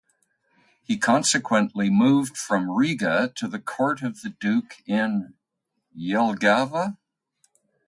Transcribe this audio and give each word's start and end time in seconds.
He 0.81 0.97
consequently 0.97 1.91
moved 1.91 2.35
from 2.35 2.71
Riga 2.71 3.31
to 3.35 3.47
the 3.47 3.59
court 3.59 4.01
of 4.01 4.23
the 4.23 4.29
duke 4.29 4.77
in 4.87 5.35
Jelgava. 5.95 6.97